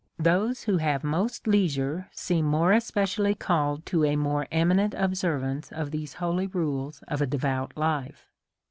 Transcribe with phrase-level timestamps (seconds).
[0.17, 5.91] Those who have most leisure seem more especially called to a more eminent observance of
[5.91, 8.31] these holy rules of a devout life.